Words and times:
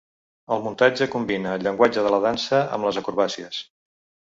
El 0.53 0.63
muntatge 0.67 1.07
combina 1.15 1.51
el 1.59 1.67
llenguatge 1.67 2.07
de 2.09 2.15
la 2.15 2.21
dansa 2.25 2.65
amb 2.79 2.91
les 2.91 3.01
acrobàcies. 3.05 3.63